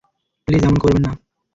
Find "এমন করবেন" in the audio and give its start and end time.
0.63-1.01